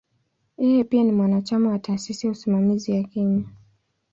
[0.57, 3.43] Yeye pia ni mwanachama wa "Taasisi ya Usimamizi ya Kenya".